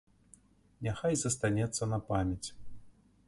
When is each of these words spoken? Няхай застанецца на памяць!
Няхай 0.85 1.15
застанецца 1.23 1.83
на 1.93 1.99
памяць! 2.09 2.47